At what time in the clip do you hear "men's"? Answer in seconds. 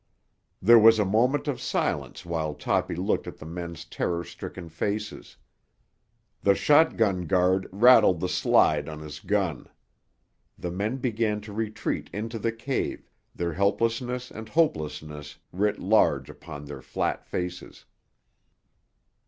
3.45-3.85